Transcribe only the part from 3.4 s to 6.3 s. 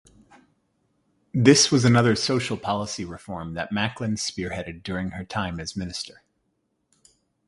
that Macklin spearheaded during her time as Minister.